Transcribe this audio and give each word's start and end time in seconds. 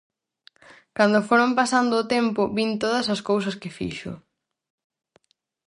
Cando 0.97 1.25
foron 1.29 1.51
pasando 1.59 1.93
o 2.01 2.07
tempo 2.15 2.41
vin 2.57 2.69
todas 2.83 3.05
as 3.13 3.21
cousas 3.29 3.55
que 3.61 3.75
fixo. 3.77 4.13